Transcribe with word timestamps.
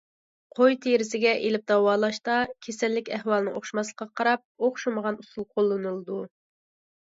قوي 0.59 0.75
تېرىسىگە 0.85 1.33
ئېلىپ 1.41 1.65
داۋالاشتا 1.71 2.37
كېسەللىك 2.67 3.11
ئەھۋالىنىڭ 3.17 3.59
ئوخشىماسلىقىغا 3.59 4.17
قاراپ، 4.23 4.43
ئوخشىمىغان 4.69 5.21
ئۇسۇل 5.23 5.47
قوللىنىلىدۇ. 5.53 6.19